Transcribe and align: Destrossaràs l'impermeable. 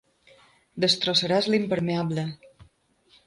Destrossaràs 0.85 1.49
l'impermeable. 1.55 2.25